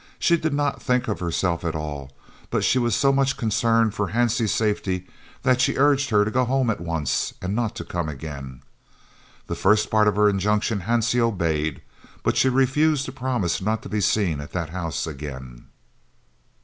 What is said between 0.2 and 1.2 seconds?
did not think of